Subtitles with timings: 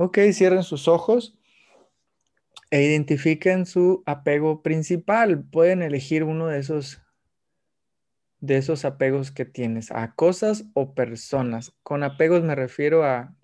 [0.00, 1.36] Ok, cierren sus ojos
[2.70, 5.42] e identifiquen su apego principal.
[5.42, 7.02] Pueden elegir uno de esos
[8.38, 11.74] de esos apegos que tienes a cosas o personas.
[11.82, 13.34] Con apegos me refiero a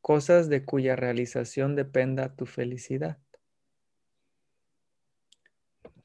[0.00, 3.18] cosas de cuya realización dependa tu felicidad.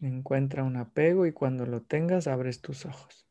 [0.02, 3.28] Encuentra un apego y cuando lo tengas abres tus ojos.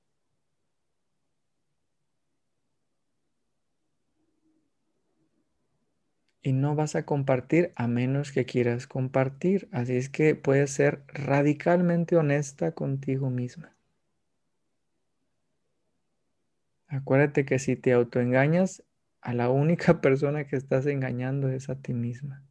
[6.42, 9.68] Y no vas a compartir a menos que quieras compartir.
[9.72, 13.72] Así es que puedes ser radicalmente honesta contigo misma.
[16.88, 18.82] Acuérdate que si te autoengañas,
[19.22, 22.44] a la única persona que estás engañando es a ti misma.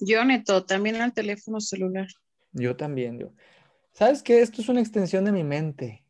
[0.00, 2.08] Yo, Neto, también al teléfono celular.
[2.52, 3.32] Yo también, yo.
[3.92, 4.40] ¿Sabes qué?
[4.40, 6.04] Esto es una extensión de mi mente.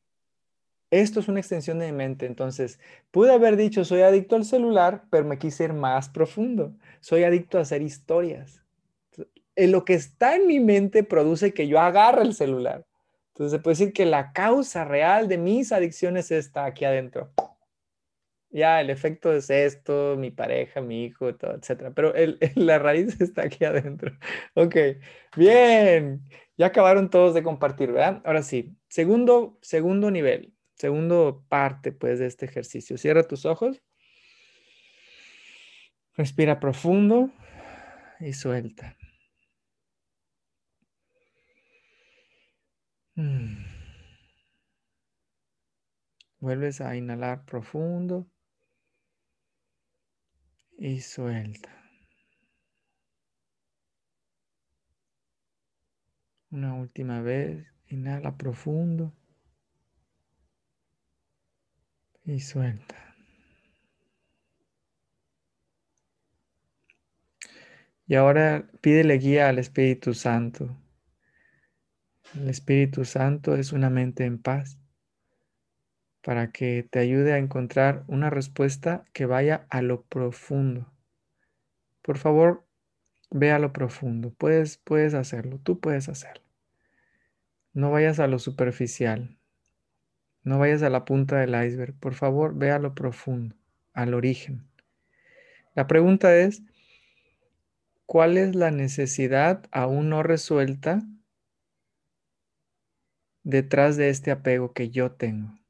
[0.90, 2.26] Esto es una extensión de mi mente.
[2.26, 2.78] Entonces,
[3.10, 6.74] pude haber dicho, soy adicto al celular, pero me quise ir más profundo.
[7.00, 8.62] Soy adicto a hacer historias.
[9.56, 12.86] En lo que está en mi mente produce que yo agarre el celular.
[13.28, 17.32] Entonces, se puede decir que la causa real de mis adicciones está aquí adentro
[18.54, 21.92] ya el efecto es esto, mi pareja, mi hijo, todo, etcétera.
[21.92, 24.16] Pero el, la raíz está aquí adentro.
[24.54, 24.76] Ok,
[25.36, 26.22] bien.
[26.56, 28.22] Ya acabaron todos de compartir, ¿verdad?
[28.24, 32.96] Ahora sí, segundo, segundo nivel, segundo parte, pues, de este ejercicio.
[32.96, 33.82] Cierra tus ojos.
[36.16, 37.30] Respira profundo
[38.20, 38.96] y suelta.
[43.16, 43.64] Mm.
[46.38, 48.28] Vuelves a inhalar profundo
[50.78, 51.70] y suelta.
[56.50, 59.12] Una última vez, inhala profundo
[62.24, 63.16] y suelta.
[68.06, 70.76] Y ahora pídele guía al Espíritu Santo.
[72.34, 74.78] El Espíritu Santo es una mente en paz
[76.24, 80.90] para que te ayude a encontrar una respuesta que vaya a lo profundo.
[82.00, 82.66] Por favor,
[83.30, 84.30] ve a lo profundo.
[84.30, 86.42] Puedes, puedes hacerlo, tú puedes hacerlo.
[87.74, 89.36] No vayas a lo superficial.
[90.42, 91.94] No vayas a la punta del iceberg.
[92.00, 93.54] Por favor, ve a lo profundo,
[93.92, 94.66] al origen.
[95.74, 96.62] La pregunta es,
[98.06, 101.02] ¿cuál es la necesidad aún no resuelta
[103.42, 105.63] detrás de este apego que yo tengo?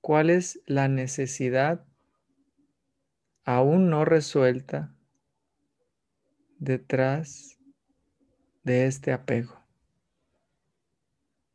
[0.00, 1.86] ¿Cuál es la necesidad
[3.44, 4.94] aún no resuelta
[6.58, 7.58] detrás
[8.62, 9.60] de este apego?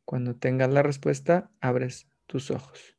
[0.05, 2.94] Cuando tengas la respuesta, abres tus ojos.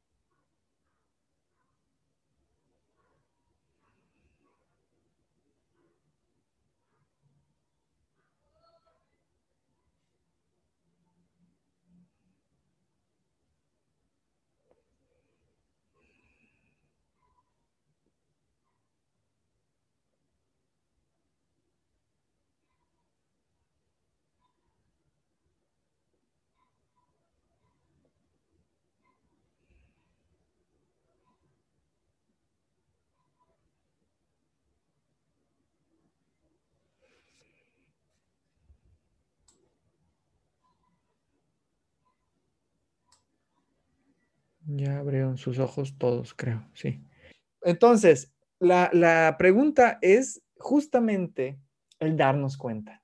[44.66, 47.00] Ya abrieron sus ojos todos, creo, sí.
[47.62, 51.58] Entonces, la, pregunta es justamente
[52.00, 53.02] el darnos cuenta.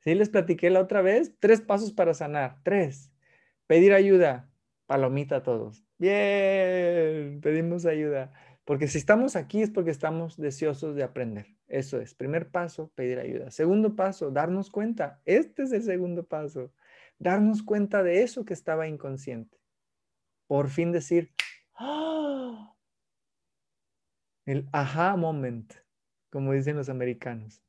[0.00, 2.56] Sí, les platiqué la otra vez, tres pasos para sanar.
[2.62, 3.12] Tres.
[3.66, 4.50] Pedir ayuda.
[4.86, 5.84] Palomita a todos.
[5.98, 8.32] Bien, pedimos ayuda.
[8.64, 11.46] Porque si estamos aquí es porque estamos deseosos de aprender.
[11.68, 12.14] Eso es.
[12.14, 13.50] Primer paso, pedir ayuda.
[13.50, 15.20] Segundo paso, darnos cuenta.
[15.26, 16.72] Este es el segundo paso.
[17.18, 19.59] Darnos cuenta de eso que estaba inconsciente
[20.50, 21.32] por fin decir,
[21.78, 22.74] ¡Ah!
[24.46, 25.72] el aha moment,
[26.28, 27.62] como dicen los americanos.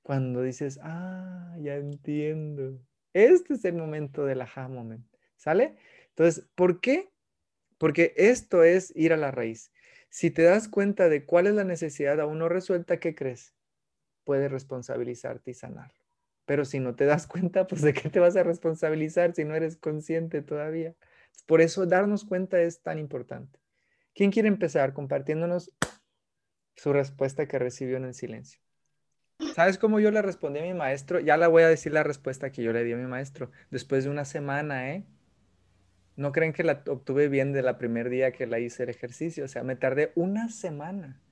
[0.00, 2.80] Cuando dices, ah, ya entiendo.
[3.12, 5.04] Este es el momento del aha moment.
[5.36, 5.76] ¿Sale?
[6.08, 7.10] Entonces, ¿por qué?
[7.76, 9.70] Porque esto es ir a la raíz.
[10.08, 13.54] Si te das cuenta de cuál es la necesidad aún no resuelta, ¿qué crees?
[14.24, 16.00] Puedes responsabilizarte y sanarlo.
[16.46, 19.54] Pero si no te das cuenta, pues de qué te vas a responsabilizar si no
[19.54, 20.96] eres consciente todavía.
[21.46, 23.58] Por eso darnos cuenta es tan importante.
[24.14, 25.72] ¿Quién quiere empezar compartiéndonos
[26.76, 28.60] su respuesta que recibió en el silencio?
[29.54, 31.20] ¿Sabes cómo yo le respondí a mi maestro?
[31.20, 34.04] Ya la voy a decir la respuesta que yo le di a mi maestro después
[34.04, 35.06] de una semana, ¿eh?
[36.16, 39.44] No creen que la obtuve bien de la primer día que la hice el ejercicio,
[39.44, 41.22] o sea, me tardé una semana.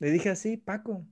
[0.00, 1.06] Le dije así, Paco,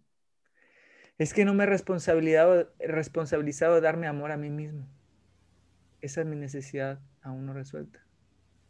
[1.19, 4.88] es que no me he responsabilizado, responsabilizado de darme amor a mí mismo.
[6.00, 8.00] Esa es mi necesidad aún no resuelta.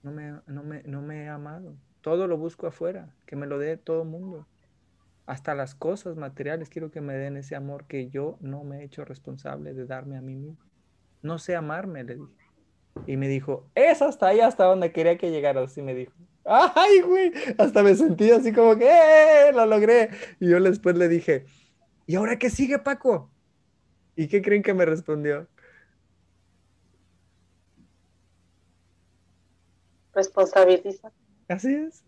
[0.02, 1.76] No me, no me, no me he amado.
[2.00, 4.46] Todo lo busco afuera, que me lo dé todo el mundo.
[5.26, 8.84] Hasta las cosas materiales quiero que me den ese amor que yo no me he
[8.84, 10.58] hecho responsable de darme a mí mismo.
[11.22, 12.50] No sé amarme, le dije.
[13.06, 15.62] Y me dijo, es hasta ahí, hasta donde quería que llegara.
[15.62, 16.12] Así me dijo.
[16.44, 17.32] Ay, güey.
[17.58, 19.52] Hasta me sentí así como que, ¡eh!
[19.52, 20.10] Lo logré.
[20.40, 21.44] Y yo después le dije,
[22.06, 23.30] ¿y ahora qué sigue, Paco?
[24.16, 25.46] ¿Y qué creen que me respondió?
[30.14, 31.12] Responsabiliza.
[31.48, 32.04] Así es.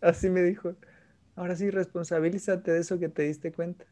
[0.00, 0.74] Así me dijo.
[1.34, 3.84] Ahora sí, responsabilízate de eso que te diste cuenta.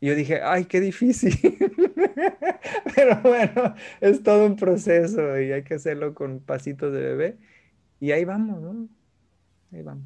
[0.00, 1.32] Y yo dije, ay, qué difícil.
[2.94, 7.38] Pero bueno, es todo un proceso y hay que hacerlo con pasitos de bebé.
[8.00, 8.88] Y ahí vamos, ¿no?
[9.72, 10.04] Ahí vamos.